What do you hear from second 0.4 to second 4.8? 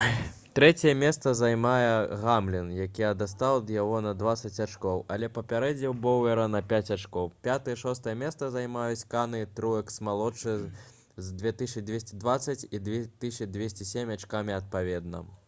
трэцяе месца займае гамлін які адстаў ад яго на дваццаць